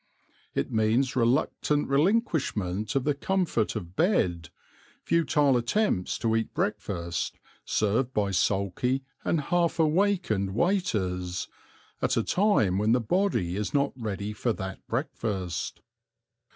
It 0.55 0.71
means 0.71 1.15
reluctant 1.15 1.87
relinquishment 1.87 2.95
of 2.95 3.03
the 3.03 3.13
comfort 3.13 3.75
of 3.75 3.95
bed, 3.95 4.49
futile 5.03 5.55
attempts 5.57 6.17
to 6.17 6.35
eat 6.35 6.55
breakfast 6.55 7.35
served 7.65 8.11
by 8.11 8.31
sulky 8.31 9.03
and 9.23 9.39
half 9.39 9.77
awakened 9.77 10.55
waiters, 10.55 11.47
at 12.01 12.17
a 12.17 12.23
time 12.23 12.79
when 12.79 12.93
the 12.93 12.99
body 12.99 13.55
is 13.55 13.75
not 13.75 13.93
ready 13.95 14.33
for 14.33 14.53
that 14.53 14.79
breakfast. 14.87 15.81